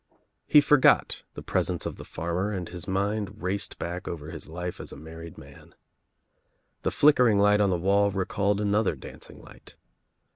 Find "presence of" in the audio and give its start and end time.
1.43-1.97